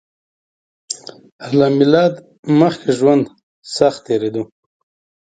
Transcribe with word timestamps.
له 1.57 1.67
میلاد 1.77 2.13
مخکې 2.59 2.89
ژوند 2.99 3.23
سخت 3.75 3.99
تېریدو 4.05 4.43